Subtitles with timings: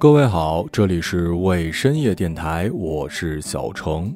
[0.00, 4.14] 各位好，这里是为深夜电台，我是小程。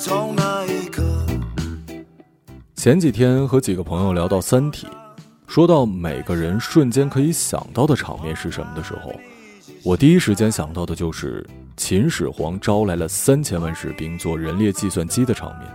[0.00, 1.02] 从那一刻
[2.74, 4.86] 前几天和几个朋友聊到《三体》，
[5.46, 9.12] 说到每个人瞬间可以想到的场面是什么的时候，
[9.84, 11.46] 我第一时间想到的就是
[11.76, 15.68] 秦始皇招来了三千万士兵做人列计算机的场面。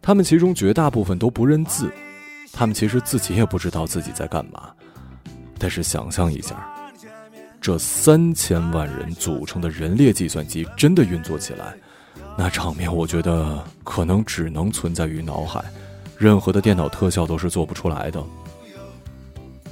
[0.00, 1.92] 他们其中绝大部分都不认字，
[2.50, 4.70] 他们其实自己也不知道自己在干嘛。
[5.58, 6.66] 但是想象一下，
[7.60, 11.76] 这三千万人组成的人列计算机真的运作起来，
[12.40, 15.60] 那场面我觉得可能只能存在于脑海，
[16.16, 18.24] 任何的电脑特效都是做不出来的。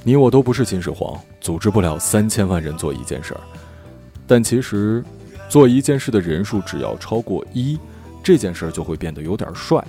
[0.03, 3.39] 你我都不是秦始皇，组织不了三千万人做一件事儿，
[4.27, 5.01] 但其实，
[5.47, 7.79] 做一件事的人数只要超过一，
[8.21, 9.81] 这件事儿就会变得有点帅。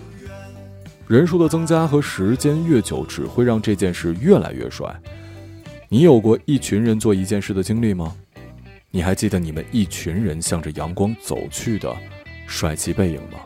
[1.08, 4.88] 人数的增加和时间越久，只会让这件事越来越帅。
[5.88, 8.14] 你有过一群人做一件事的经历吗？
[8.92, 11.92] 你还记得你们一群人向着阳光走去的
[12.48, 13.38] 帅气背影吗？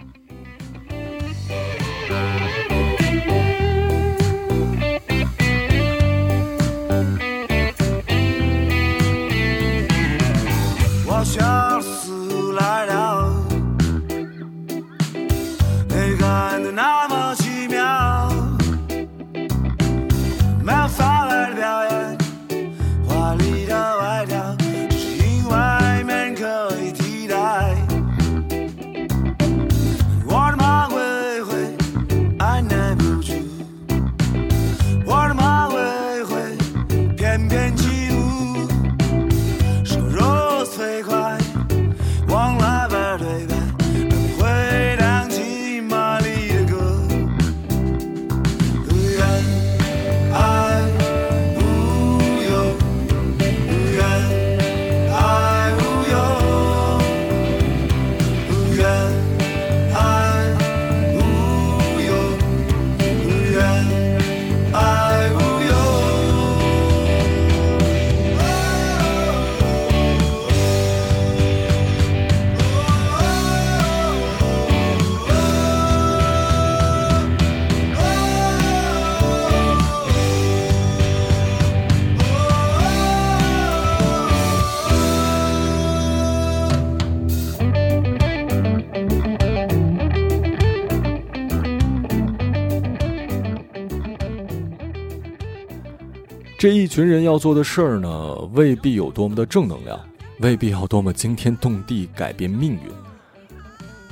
[96.62, 100.00] 这一群人要做的事儿呢，未必有多么的正能量，
[100.38, 102.82] 未必要多么惊天动地改变命运。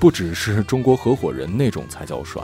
[0.01, 2.43] 不只是中国合伙人那种才叫帅，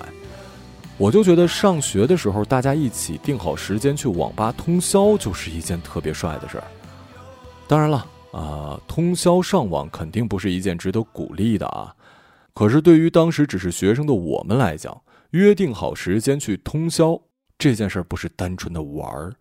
[0.96, 6.64] 我就觉得上学的时候大家一起定好时间去网吧通宵，就是一件特别帅的事儿。
[7.66, 11.92] 当然了，啊，通宵上网肯定不是一件值得鼓励的啊。
[12.54, 14.96] 可是对于当时只是学生的我们来讲，
[15.30, 17.20] 约定好时间去通宵
[17.58, 19.34] 这件事儿，不是单纯的玩儿。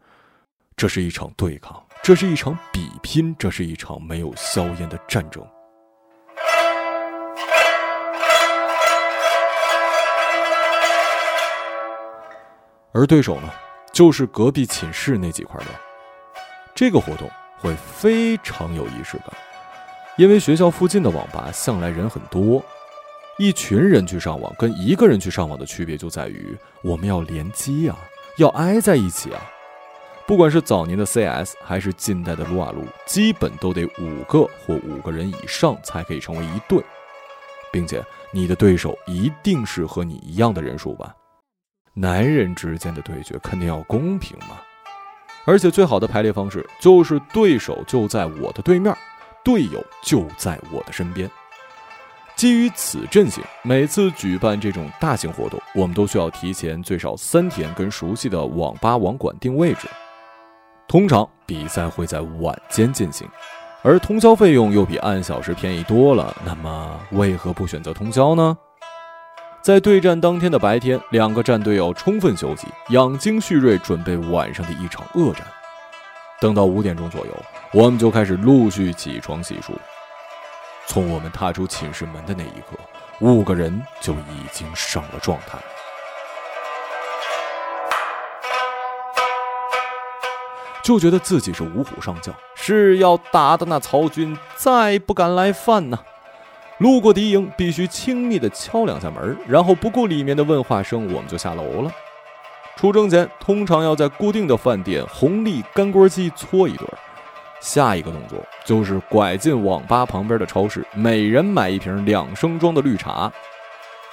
[0.77, 5.41] 这是一场对抗，这是一场比拼，这是一场没有硝烟的战争。
[12.91, 13.49] 而对手呢，
[13.93, 15.67] 就是隔壁寝室那几块料。
[16.75, 19.27] 这个活动会非常有仪式感，
[20.17, 22.61] 因为学校附近的网吧向来人很多，
[23.37, 26.53] 一群人去上网跟一个人去上网的区别就在于，
[26.83, 27.97] 我们要联机啊，
[28.35, 29.39] 要挨在一起啊。
[30.27, 36.83] 不管是早年的 CS 还是近代的撸啊撸，基本都得五个或五个人以上才可以成为一队，
[37.71, 41.15] 并且你的对手一定是和你一样的人数吧？
[41.93, 44.59] 男人之间的对决肯定要公平嘛！
[45.45, 48.97] 而且最好的排列方式就是对手就在我的对面，
[49.43, 51.29] 队友就在我的身边。
[52.35, 59.87] 基于此阵型，每次举办这种大型活动，我们都需要提前最少三天跟熟悉的网吧网管定位置。
[60.87, 63.27] 通常比赛会在晚间进行，
[63.81, 66.35] 而通宵费用又比按小时便宜多了。
[66.45, 68.57] 那么为何不选择通宵呢？
[69.61, 75.41] 在对战当天的白天，两个战队要充分休息，养精蓄锐，准备晚上的一场恶战。
[76.39, 77.33] 等到五点钟左右，
[77.73, 79.71] 我们就开始陆续起床洗漱。
[80.85, 82.77] 从我们踏出寝室门的那一刻，
[83.19, 85.57] 五个人就已经上了状态。
[90.85, 95.97] 就觉得自己是五虎上将，是要打的那曹军再不敢来犯呢。
[96.77, 101.91] 路过敌营，必须轻密的敲两下门，然后不顾里面的问话声，我们就下楼了。
[102.75, 106.87] 出征前，通常要在固定的饭店红利干锅鸡搓一顿。
[107.59, 113.31] 下一个动作就是拐进网吧旁边的超市，每人买一瓶两升装的绿茶，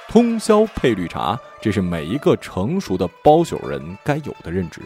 [0.08, 4.80] 通宵配绿茶，这是每一个成熟的包宿人该有的认知。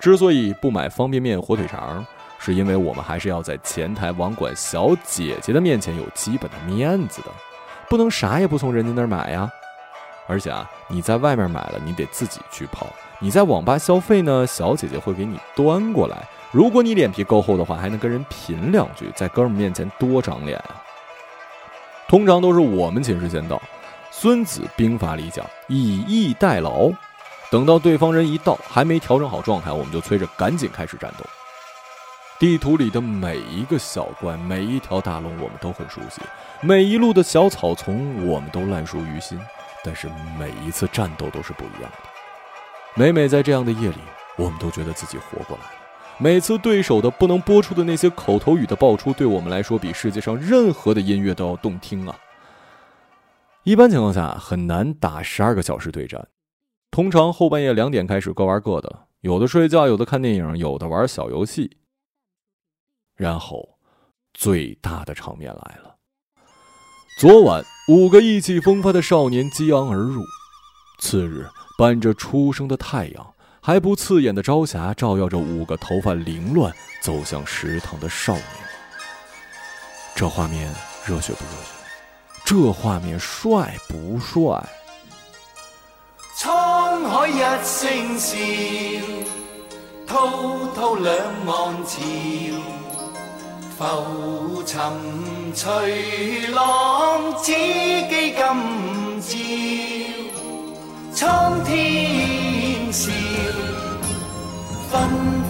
[0.00, 2.04] 之所以不买方便面、火腿肠，
[2.38, 7.28] 是因为我们还是要在前台网管小姐姐的面前有基本的面子的，
[7.88, 9.50] 不能啥也不从人家那儿买呀。
[10.26, 12.86] 而且啊，你在外面买了，你得自己去泡；
[13.18, 16.26] 你在网吧消费呢，小姐姐会给你端过来。
[16.50, 20.82] 如果你脸皮够厚的话，还能跟人贫两句，在哥们面前多长脸啊。
[22.08, 23.56] 通常都是我们寝室先到，
[24.10, 26.90] 《孙子兵法》里讲“以逸待劳”。
[27.54, 31.24] 等到对方人一到，还没调整好状态，我们就催着赶紧开始战斗。
[32.36, 36.20] 地图里的每一个小怪，每一条大龙，我们都很熟悉；
[36.60, 39.38] 每一路的小草丛，我们都烂熟于心。
[39.84, 42.08] 但是每一次战斗都是不一样的。
[42.96, 43.98] 每每在这样的夜里，
[44.34, 45.70] 我们都觉得自己活过来了。
[46.18, 52.16] 每次对手的不能播出的那些口头语的爆出，对我们来说比世界上任何的音乐都要动听啊！
[53.62, 56.26] 一般情况下，很难打十二个小时对战。
[56.94, 61.76] 通常后半夜两点开始，各玩各的，有的睡觉，有的看电影，有的玩小游戏。
[63.16, 63.76] 然后，
[64.32, 65.96] 最大的场面来了。
[67.18, 70.22] 昨晚，五个意气风发的少年激昂而入。
[71.00, 71.44] 次日，
[71.76, 78.46] 伴着初升的太阳，还不刺眼的朝霞照耀着五个头发凌乱走向食堂的少年。
[80.14, 80.72] 这画面
[81.04, 81.72] 热血不热血？
[82.44, 84.64] 这画面帅不帅？
[87.26, 88.36] 一声笑，
[90.06, 90.28] 滔
[90.74, 91.16] 滔两
[91.46, 92.00] 岸潮，
[93.78, 94.76] 浮沉
[95.54, 98.38] 随浪，只记今
[99.22, 99.34] 朝。
[101.14, 103.10] 苍天笑，
[104.90, 104.92] 纷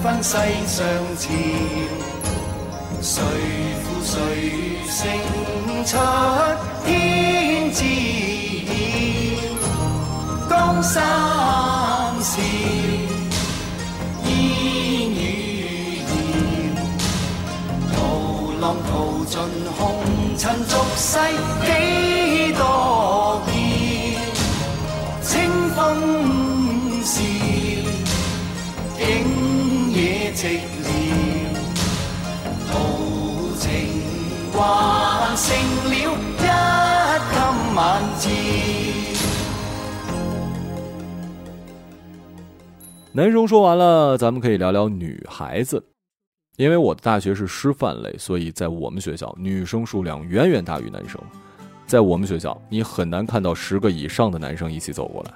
[0.02, 0.30] 纷世
[0.66, 0.86] 上
[1.18, 1.28] 潮，
[3.00, 3.22] 谁
[3.82, 4.12] 负谁
[4.88, 4.94] 胜
[5.84, 5.98] 出
[6.86, 8.23] 天知。
[10.64, 11.02] 江山
[12.22, 12.40] 笑，
[14.24, 14.30] 烟
[15.10, 16.08] 雨遥，
[17.92, 17.94] 涛
[18.62, 18.90] 浪淘
[19.26, 19.34] 尽
[19.76, 19.78] 红
[20.38, 21.18] 尘俗世
[21.66, 21.68] 几
[22.54, 23.52] 多变，
[25.22, 25.28] 清
[25.74, 25.78] 风
[27.04, 27.20] 笑，
[28.98, 29.02] 景
[29.92, 30.40] 野寂
[30.82, 30.86] 寥，
[32.72, 32.72] 豪
[33.60, 33.62] 情
[34.54, 34.56] 还
[35.36, 35.44] 剩
[35.90, 36.00] 了一
[36.40, 37.36] 襟
[37.74, 37.78] 晚
[38.18, 38.93] 照。
[43.16, 45.80] 男生说完了，咱们可以聊聊女孩子。
[46.56, 51.20] 因为我的大学是师范类，所以在我们学校女生数量远远大于男生。
[51.86, 55.32] 在我们学校，你很难看到十个以上的男生一起走过来。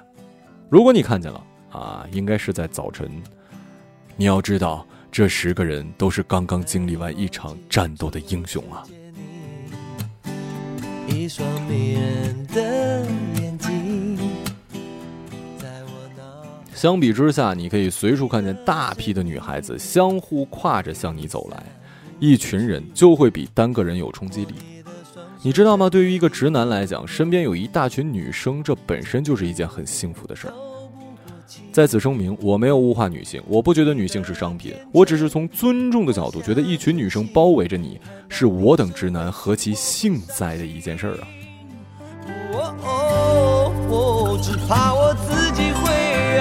[0.69, 1.41] 如果你看见了
[1.71, 3.09] 啊，应该是在早晨。
[4.17, 8.83] 你要知道，这十个人都是刚刚经历完一场战斗的英雄啊。
[11.07, 13.05] 一双迷人的
[13.41, 14.18] 眼睛。
[16.79, 21.61] 相比之下，你可以随处看见大批的女孩子相互挎着向你走来，
[22.21, 24.53] 一群人就会比单个人有冲击力。
[25.41, 25.89] 你知道吗？
[25.89, 30.53] 对于一个直男来讲，身边有一大群女生，这本身就是一件很幸福的事儿。
[31.73, 41.27] 在此声明，我没有物化女性，我不觉得女性是商品，我只是从尊重的角度，觉得一群女生包围着你，是我等直男何其幸哉的一件事儿啊！
[44.41, 44.98] 只怕我。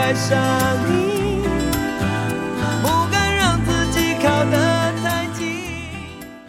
[0.09, 0.39] 爱上
[0.91, 1.43] 你，
[2.81, 5.47] 不敢让自己靠得太近。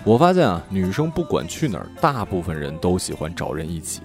[0.05, 3.99] 我发现啊，女生不管去哪儿，大部分人都喜欢找人一起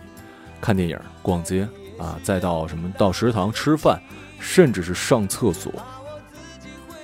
[0.61, 1.69] 看电影、逛街
[2.01, 3.97] 啊，再到什么到食堂吃饭，
[4.41, 5.73] 甚至是上厕所。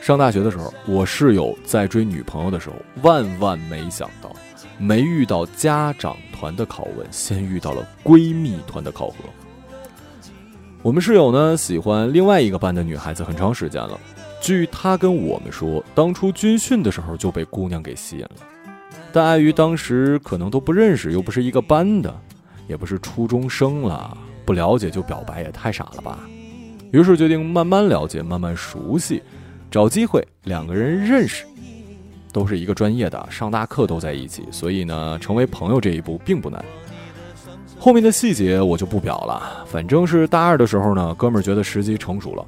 [0.01, 4.35] 上大学的时候，我室友在追女朋友的时候，万万没想到，
[4.77, 9.15] 没遇到家长团的拷问，先遇到了闺蜜团的考核。
[10.83, 14.01] 我们室友呢喜欢另外一个班的女孩子很长时间了，
[14.41, 18.31] 据他跟我们说，当初军训的时候就被姑娘给吸引了，
[19.13, 22.19] 但碍于当时可能都不认识，又不是一个班的，
[22.67, 26.19] 也不是初中生了，不了解就表白也太傻了吧。
[26.93, 29.23] 于是决定慢慢了解，慢慢熟悉，
[29.71, 31.45] 找机会两个人认识，
[32.33, 36.65] 都是一个专业的，上大课都在一起，所以呢，成为朋友这一步并不难。
[37.81, 42.47] 后面的细节我就不表了，反正是大二的时候呢，哥们儿觉得时机成熟了，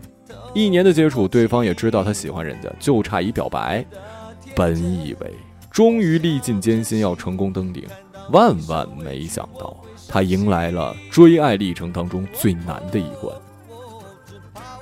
[0.52, 3.82] 一年的接触，对方也知道他喜欢人家，就差一表白。
[4.54, 5.32] 本以为
[5.70, 7.84] 终于历尽艰辛要成功登顶，
[8.30, 9.74] 万万没想到，
[10.06, 13.34] 他迎来了追爱历程当中最难的一关。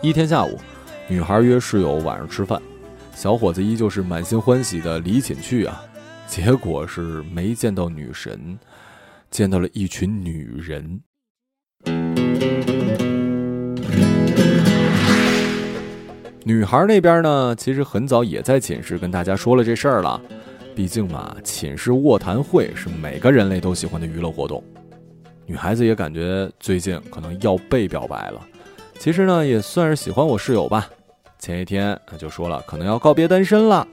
[0.02, 0.58] 一天下午，
[1.06, 2.60] 女孩约室友晚上吃饭，
[3.14, 5.80] 小伙子依旧是满心欢喜的离寝去啊，
[6.26, 8.58] 结果是没见到女神。
[9.30, 11.00] 见到了一群女人。
[16.42, 20.20] 女孩那边呢，其实很早也在寝室跟大家说了这事儿了。
[20.74, 24.62] 毕竟嘛，寝室卧谈会是每个人类都喜欢的娱乐活动。
[25.46, 28.40] 女孩子也感觉最近可能要被表白了。
[28.98, 30.88] 其实呢，也算是喜欢我室友吧。
[31.38, 33.86] 前一天就说了，可能要告别单身了。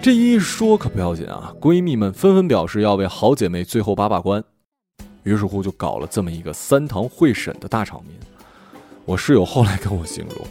[0.00, 1.52] 这一说可不要紧啊！
[1.60, 4.42] 闺蜜们纷纷表示要为好姐妹最后把把关，
[5.24, 8.14] 于是乎就搞了这么一个三堂会审的大场面。
[9.04, 10.46] 我室友后来跟我形容，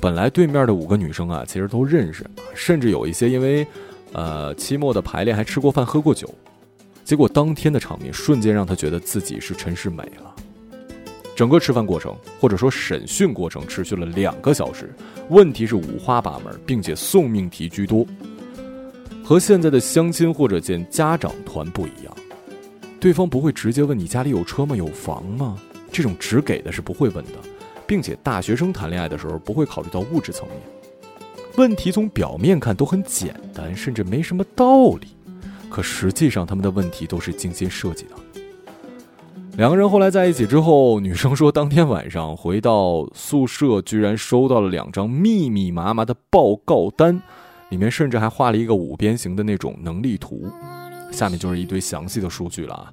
[0.00, 3.66] 本来对面的五个女生啊，其实都认识，甚至有一些因为，
[4.12, 6.28] 呃，期末的排练还吃过饭喝过酒。
[7.02, 10.34] 结果当天的场面瞬间让她觉得自己是陈世美了。
[11.34, 14.94] 整个吃饭过程或者说审讯过程持续了两个小时，
[15.30, 18.06] 问题是五花八门，并且送命题居多。
[19.30, 22.12] 和现在的相亲或者见家长团不一样，
[22.98, 24.74] 对方不会直接问你家里有车吗？
[24.74, 25.56] 有房吗？
[25.92, 27.34] 这种只给的是不会问的，
[27.86, 30.58] 并且大学生谈恋爱的时候不会考虑到物质层面。
[31.56, 35.06] 问题从表面看都很简单，甚至没什么道理，
[35.68, 38.16] 可实际上他们的问题都是精心设计的。
[39.56, 47.22] 两个人后来在一起之后，女生说当天晚上回到宿舍，居然收到了两张密密麻麻的报告单。
[47.70, 50.46] 里面甚至还画了一个五边形的那种能力图，
[51.10, 52.92] 下面就是一堆详细的数据了啊。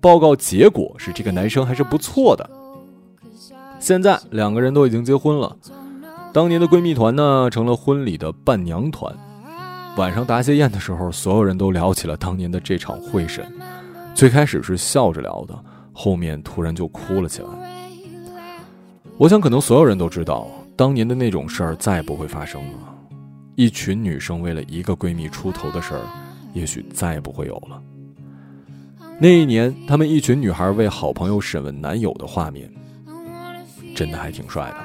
[0.00, 2.48] 报告结果是这个男生还是不错的。
[3.80, 5.56] 现在两个人都已经结婚了，
[6.32, 9.12] 当年的闺蜜团呢成了婚礼的伴娘团。
[9.96, 13.44] 晚上答谢宴的时候，所有人都聊起了当年的这场会审。
[14.14, 15.58] 最开始是笑着聊的，
[15.92, 17.48] 后面突然就哭了起来。
[19.16, 22.87] 我想可能所有人都知道，当年的那种事儿再也不会发生了。
[23.58, 26.02] 一群女生为了一个闺蜜出头的事儿，
[26.54, 27.82] 也许再也不会有了。
[29.18, 32.70] 那一年，她们一群女孩为好朋友审问男友的画面，
[33.96, 34.76] 真的还挺帅的。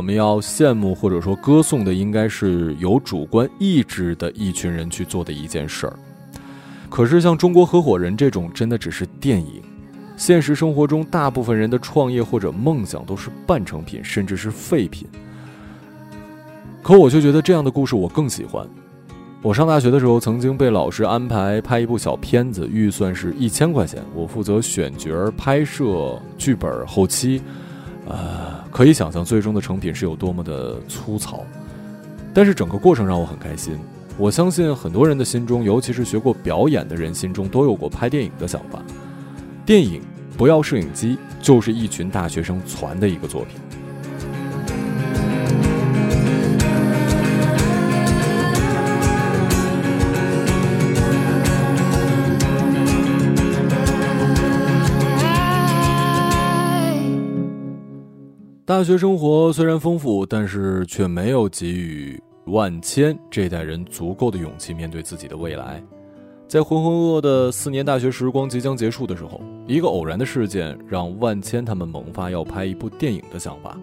[0.00, 5.92] 我们要羡慕或者说歌颂的，应该是有主观意志的一群人去做的一件事儿。
[6.88, 9.60] 可是，像中国合伙人这种，真的只是电影。
[10.16, 15.06] 现实生活中，大部分人的创业或者梦想都是半成品，甚至是废品。
[16.82, 18.66] 可我却觉得这样的故事我更喜欢。
[19.42, 27.42] 我上大学的时候，曾经被老师安排拍一部小片子，预算是一千块钱，我负责选角、拍摄、剧本、后期。
[28.10, 31.44] 呃，可以想象最终的成品是有多么的粗糙，
[32.34, 33.78] 但是整个过程让我很开心。
[34.18, 38.82] 我相信很多人的心中，尤其是学过表演的人心中，都有过拍电影的想法。
[39.64, 40.02] 电影
[40.36, 43.60] 不要摄影机，就是一群大学生攒的一个作品。
[58.70, 65.82] 大学生活虽然丰富，但是却没有给予万千这代人足够的勇气面对自己的未来。
[66.46, 73.76] 在浑浑噩噩的四年大学时光即将结束的时候，一个偶然的事件让万千他们萌发要拍一部电影的想法。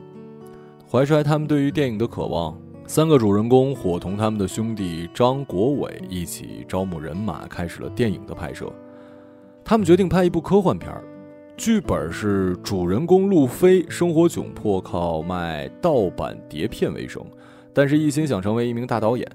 [0.90, 8.72] 怀揣他们对于电影的渴望，三个主人公伙同他们的兄弟张国伟一起招募人马，开始了电影的拍摄。
[9.66, 11.04] 他们决定拍一部科幻片儿，
[11.58, 17.20] 剧本是主人公路飞生活窘迫，靠卖盗版碟片为生，
[17.74, 19.28] 但是一心想成为一名大导演。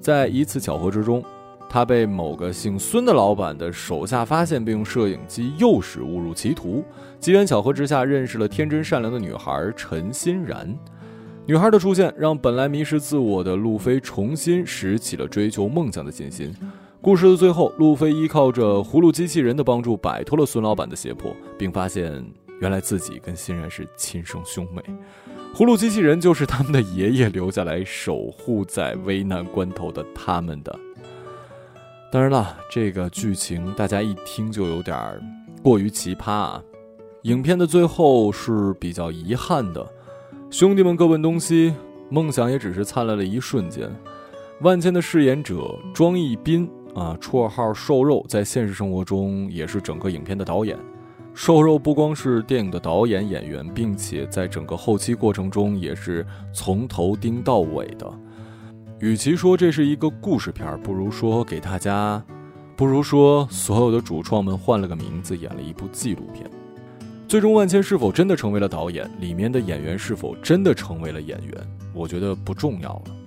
[0.00, 1.24] 在一次巧合之中。
[1.70, 6.82] 他被某个姓孙的老板的手下发现，并用摄影机诱使误入歧途。
[7.20, 10.74] 机缘巧合之下，认识了天真善良的女孩陈欣然。
[11.44, 16.54] 女孩的出现，让本来迷失自我的路飞重新拾起了追求梦想的信心。
[17.00, 22.24] 故事的最后，路飞依靠着葫芦机器人的帮助，摆脱了孙老板的胁迫，并发现
[22.60, 24.82] 原来自己跟欣然是亲生兄妹。
[25.54, 30.76] 葫芦机器人就是他们的爷爷留下来守护在危难关头的他们的。
[32.10, 34.96] 当然了，这个剧情大家一听就有点
[35.62, 36.62] 过于奇葩啊！
[37.22, 39.86] 影片的最后是比较遗憾的，
[40.50, 41.72] 兄弟们各奔东西，
[42.10, 43.88] 梦想也只是灿烂了一瞬间。
[44.62, 50.76] 万千的饰演者庄一斌啊，绰号瘦肉，在现实生活中也是整个影片的导演。
[51.32, 58.10] 瘦肉不光是电影的导演演员，并且在整个后期过程中也是从头盯到尾的。
[58.98, 62.20] 与其说这是一个故事片不如说给大家，
[62.74, 66.50] 不如说所有的主创们换了个名字演了一部纪录片。
[67.28, 69.08] 最终，万千是否真的成为了导演？
[69.20, 71.54] 里面的演员是否真的成为了演员？
[71.94, 73.17] 我觉得不重要了。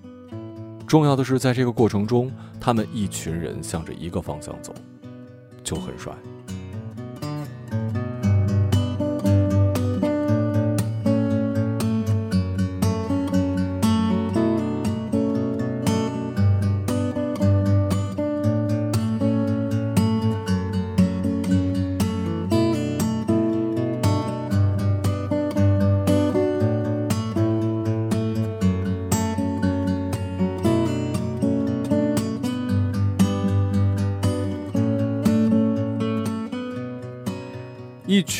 [0.91, 2.29] 重要的是，在这个过程中，
[2.59, 4.75] 他们一群人向着一个方向走，
[5.63, 6.11] 就很帅。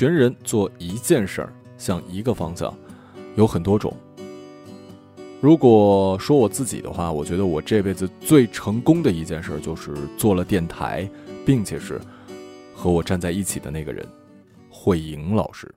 [0.02, 2.76] 群人做一件事儿，向一个方向，
[3.36, 3.96] 有很多种。
[5.40, 11.08] 如果说我自己的话，我觉得我这辈子最成功的一件事就是做了电台，
[11.46, 12.02] 并且是
[12.74, 14.04] 和我站在一起的那个人，
[14.72, 15.72] 慧莹老师。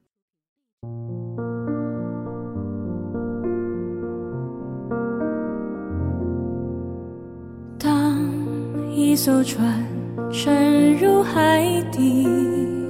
[7.79, 8.19] 当
[8.91, 9.85] 一艘船
[10.33, 12.84] 沉入海底。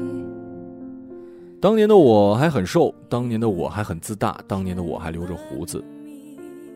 [1.65, 5.83] 当年的我还很瘦，当年的我还很自大，当年的我还留着胡子。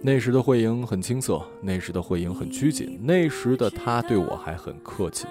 [0.00, 5.26] 那时的慧莹很青涩，那时的慧莹很拘谨，那时的她对我还很客气。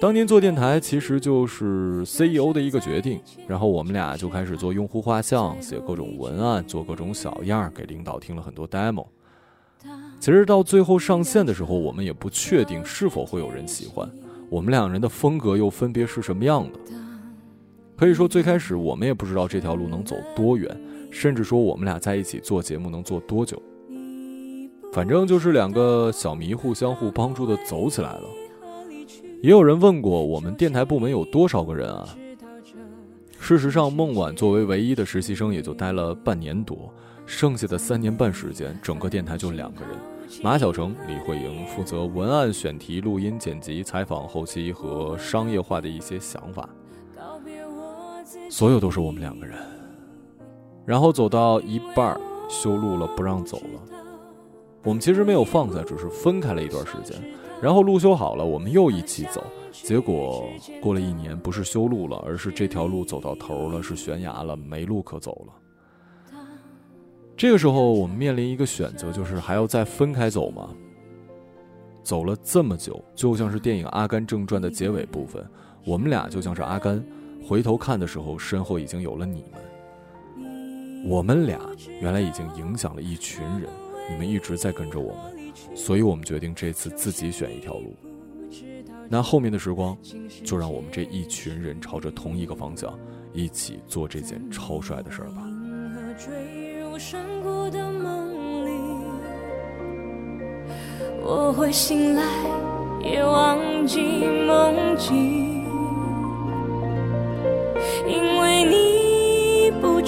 [0.00, 9.06] 当年做电台其实就是 CEO 的一个决定，然后我们俩就开始做用户画像，写各种文案，做各种小样，给领导听了很多 demo。
[10.20, 14.08] 其实到最后上线的时候，我们也不确定是否会有人喜欢，
[14.48, 16.78] 我们两人的风格又分别是什么样的。
[18.00, 20.74] 可以说，最开始我们也不知道这条路能走多远，
[21.10, 23.62] 甚至说我们俩在一起做节目能做多久。
[24.90, 28.22] 反正就是两个小迷糊相互帮助的走起来了。
[29.42, 32.08] 也有人问过我们电台部门有多少个人啊？
[33.38, 36.90] 事实上，孟晚作为唯一的实习生也就待了半年多，
[37.26, 39.90] 剩下的三年半时间，整个电台就两个人：
[40.42, 46.66] 马小成、李慧莹负责文案、选题、录音、剪辑、采访、后期和商业化的一些想法。
[48.50, 49.56] 所有都是我们两个人，
[50.84, 53.80] 然后走到一半修路了，不让走了。
[54.82, 57.16] 我们其实没有放下，只是分开了一段时间。
[57.62, 59.40] 然后路修好了，我们又一起走。
[59.70, 60.44] 结果
[60.82, 66.40] 过了一年，不是修路了，而是这条路走到头了，是悬崖了，没路可走了。
[67.36, 70.70] 这个时候，我们面临一个选择，就是还要再分开走吗？
[72.02, 75.46] 走了这么久，就像是电影《阿甘正传》的结尾部分，
[75.86, 77.00] 我们俩就像是阿甘。
[77.46, 79.60] 回头看的时候，身后已经有了你们。
[81.08, 81.58] 我们俩
[82.00, 83.68] 原来已经影响了一群人，
[84.10, 87.94] 你们一直在跟着我们，所以我们决定这次自己选一条路。
[89.08, 89.96] 那后面的时光，
[90.44, 92.96] 就让我们这一群人朝着同一个方向，
[93.32, 95.42] 一起做这件超帅的事儿吧。
[101.22, 102.22] 我会醒来，
[103.02, 104.00] 也忘记
[104.46, 105.59] 梦境。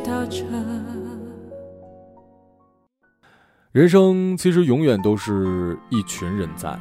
[0.00, 0.44] 道这。
[3.72, 6.78] 人生其实永远都是一群人在。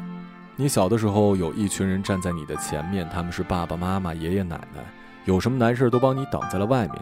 [0.55, 4.81] 你小的时候有一群人站在你的前面，他们是爸爸妈妈、爷爷奶奶，
[5.25, 6.95] 有什么难事都帮你挡在了外面。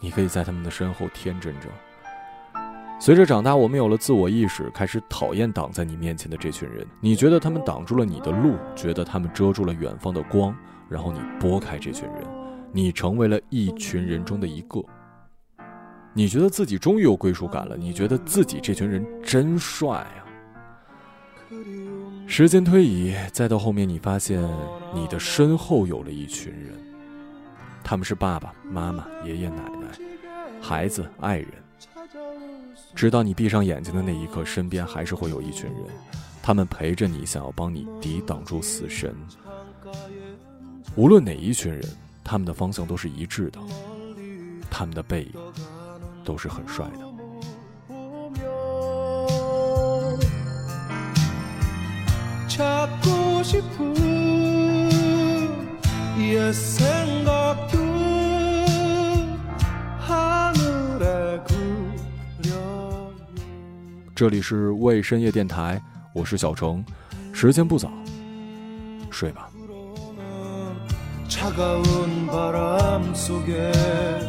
[0.00, 1.68] 你可以在他们的身后天真着。
[2.98, 6.86] 随着长大，我们有了自我意识，开始讨厌挡在你面前的这群人。
[7.00, 10.54] 你觉得他们挡住了你的路，觉得他们遮住了远方的光，
[10.88, 12.24] 然后你拨开这群人，
[12.72, 14.82] 你成为了一群人中的一个。
[16.12, 20.26] 你觉得自己终于有归属感了，你觉得自己这群人真帅啊。
[22.26, 24.42] 时间推移，再到后面，你发现
[24.94, 26.72] 你的身后有了一群人，
[27.82, 29.88] 他们是爸爸妈妈、爷爷奶奶、
[30.60, 31.48] 孩子、爱人。
[32.94, 35.84] 直到你闭上眼睛的那一刻，身边还是会有一群人，
[36.42, 39.14] 他们陪着你，想要帮你抵挡住死神。
[40.96, 41.82] 无论哪一群人，
[42.24, 43.60] 他们的方向都是一致的，
[44.68, 45.32] 他们的背影
[46.23, 47.05] 都是很帅的。
[52.47, 53.93] 찾고 싶은
[56.19, 57.77] 옛 생각도
[59.99, 63.11] 하늘에 그려요
[64.15, 65.81] 这里是为深夜电台，
[66.13, 66.85] 我是小程，
[67.33, 67.91] 时间不早，
[69.11, 69.49] 睡吧。
[71.27, 74.28] 차가운 바람 속에 그대 외로워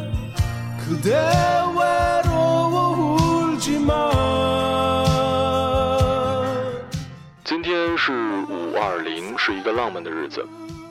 [7.44, 8.12] 今天是
[8.48, 10.44] 五二零，是一个浪漫的日子。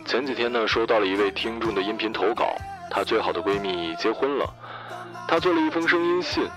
[0.06, 2.56] 前几天呢，收到了一位听众的音频投稿，
[2.90, 4.50] 她最好的闺蜜结婚了，
[5.28, 6.48] 她做了一封声音信。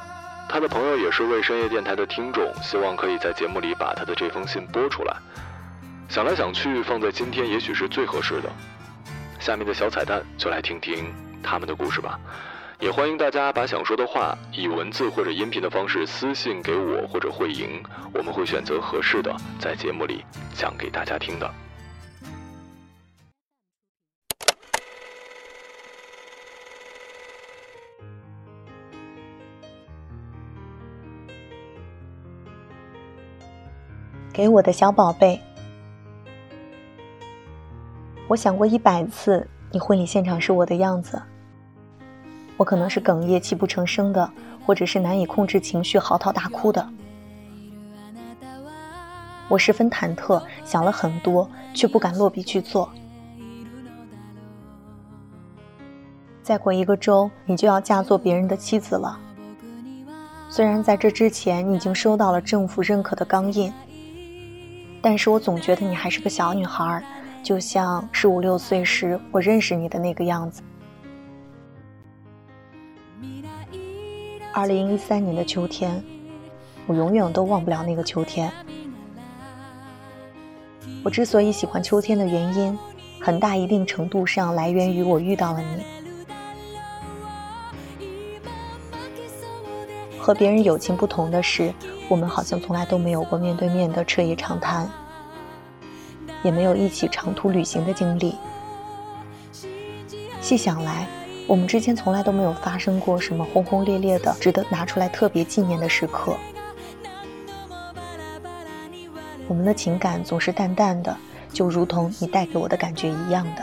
[0.49, 5.17] 她的朋友也是为深夜电台的听众，希望可以在节目里把她的这封信播出来。
[6.09, 8.49] 想来想去，放在今天也许是最合适的。
[9.41, 12.17] 下面的小彩蛋，就来听听他们的故事吧。
[12.81, 17.83] 也欢迎大家把想说的话以文字或者音频的方式私信给我或者慧莹，
[18.13, 20.23] 我们会选择合适的在节目里
[20.55, 21.51] 讲给大家听的。
[34.33, 35.41] 给我的小宝贝，
[38.27, 41.23] 我想过一百次，你婚礼现场是我的样子。
[42.57, 44.31] 我可能是哽咽、泣不成声的，
[44.65, 46.89] 或者是难以控制情绪、嚎啕大哭的。
[49.49, 52.89] 我十分忐忑，想了很多，却不敢落笔去做。
[56.43, 59.19] 再过一个周，你就要嫁做别人的妻子了。
[60.49, 63.73] 虽然在这之前，你已经收到了政府认可的钢印。
[65.03, 67.03] 但是我总觉得你还是个小女孩，
[67.43, 70.63] 就像十五六岁时我认识你的那个样子。
[74.57, 76.01] 二零一三年的秋天，
[76.87, 78.53] 我永远都忘不了那个秋天。
[81.03, 82.79] 我之所以喜欢秋天的原因，
[83.21, 85.83] 很大一定程度上来源于我遇到了你。
[90.21, 91.75] 和别人友情不同的是，
[92.09, 94.89] 我们好像从来都没有过面对面的彻夜长谈，
[96.45, 98.37] 也没有一起长途旅行的经历。
[100.41, 101.09] 细想来，
[101.47, 106.35] 我们之间从来都没有发生过什么轰轰烈烈的、值得拿出来特别纪念的时刻。
[109.47, 111.15] 我们的情感总是淡淡的，
[111.53, 113.63] 就如同你带给我的感觉一样的。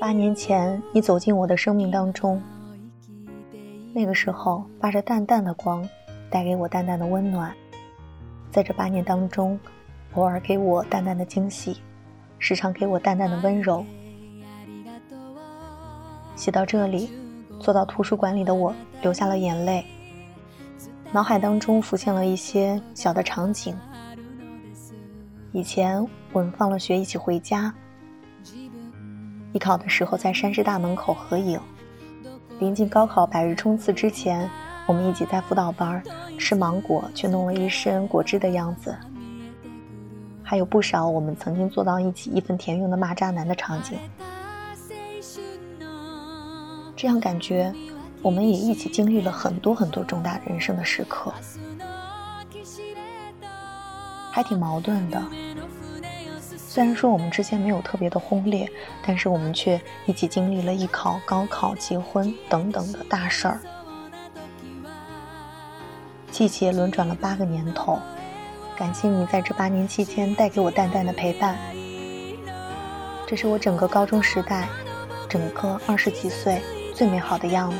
[0.00, 2.42] 八年前，你走进我的生命当中。
[3.92, 5.86] 那个时候发着淡淡的光，
[6.30, 7.52] 带给我淡淡的温暖。
[8.50, 9.60] 在这八年当中，
[10.14, 11.82] 偶尔给我淡淡的惊喜，
[12.38, 13.84] 时常给我淡淡的温柔。
[16.34, 17.10] 写到这里，
[17.60, 19.84] 坐到图书馆里的我流下了眼泪。
[21.12, 23.76] 脑海当中浮现了一些小的场景。
[25.52, 27.72] 以前我们放了学一起回家，
[29.52, 31.60] 艺考的时候在山师大门口合影。
[32.58, 34.48] 临近高考百日冲刺之前，
[34.86, 36.02] 我们一起在辅导班
[36.38, 38.96] 吃芒果，却弄了一身果汁的样子。
[40.42, 43.98] 还有不少我们曾经坐到一起义愤填膺的骂渣男的场景。
[47.02, 47.74] 这样感觉，
[48.22, 51.34] 我们也一起经历了很多很多重大人生的时刻，
[54.30, 55.20] 还挺矛盾的。
[56.56, 58.70] 虽然说我们之间没有特别的轰烈，
[59.04, 63.60] 但是我们却一起经历了艺考、高考、结婚等等的大事儿。
[66.30, 67.98] 季节轮转了八个年头，
[68.76, 71.58] 感谢你在这八年期间带给我淡淡的陪伴。
[73.26, 74.68] 这是我整个高中时代，
[75.28, 76.62] 整个二十几岁
[77.02, 77.76] 最美好的样子。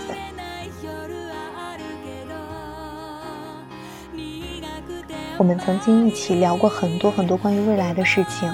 [5.39, 8.53] 我们曾经一起聊过很多很多关于未来的事情。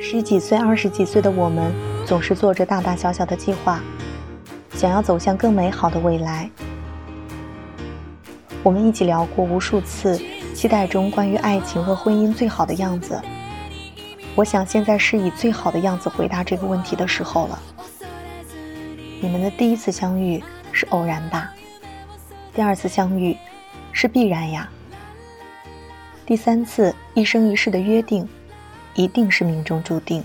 [0.00, 1.74] 十几岁、二十几岁的我们，
[2.06, 3.80] 总是做着大大小小的计划，
[4.74, 6.48] 想要走向更美好的未来。
[8.62, 10.16] 我们一起聊过无数次，
[10.54, 13.20] 期待中关于爱情和婚姻最好的样子。
[14.36, 17.58] 我想现在是以最好的样子回答这个问题的时候了。
[19.20, 21.52] 你们的第一次相遇是偶然吧？
[22.54, 23.36] 第二次相遇
[23.92, 24.68] 是必然呀。
[26.24, 28.28] 第三次一生一世的约定。
[28.98, 30.24] 一定是命中注定，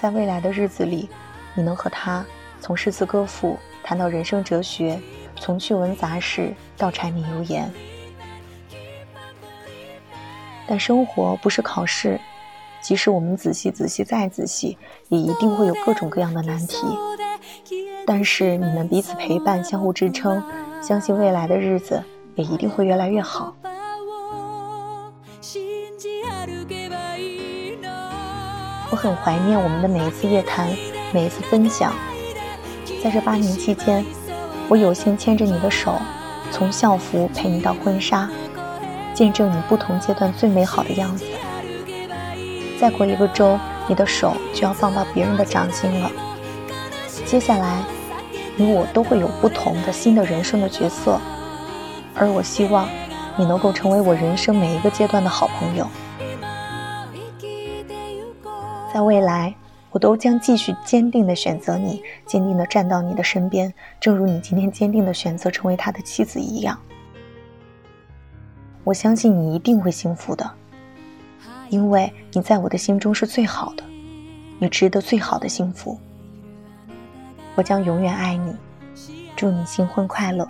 [0.00, 1.10] 在未来的日子里，
[1.54, 2.24] 你能和他
[2.58, 4.98] 从诗词歌赋谈到人生哲学，
[5.36, 7.70] 从趣闻杂事到柴米油盐。
[10.66, 12.18] 但生活不是考试，
[12.84, 14.76] 即使我们仔细、仔细再仔细，
[15.08, 16.76] 也一定会有各种各样的难题。
[18.06, 20.42] 但是你们彼此陪伴，相互支撑，
[20.82, 23.56] 相信未来的日子也一定会越来越好。
[28.90, 30.68] 我很怀念我们的每一次夜谈，
[31.10, 31.90] 每一次分享。
[33.02, 34.04] 在这八年期间，
[34.68, 35.94] 我有幸牵着你的手，
[36.50, 38.28] 从校服陪你到婚纱，
[39.14, 41.24] 见证你不同阶段最美好的样子。
[42.80, 43.58] 再过一个周，
[43.88, 46.10] 你的手就要放到别人的掌心了。
[47.24, 47.82] 接下来，
[48.56, 51.18] 你我都会有不同的新的人生的角色，
[52.14, 52.88] 而我希望
[53.36, 55.88] 你能够成为我人生每一个阶段的好朋友。
[58.92, 59.54] 在未来，
[59.90, 66.78] 我都将继续坚定的选择你，坚定的站到你的身边，正如你今天坚定的选择成为他的妻子一样。
[68.84, 70.48] 我相信你一定会幸福的，
[71.70, 73.84] 因为你在我的心中是最好的，
[74.58, 75.98] 你值得最好的幸福。
[77.54, 78.54] 我将永远爱你，
[79.36, 80.48] 祝你新婚快乐。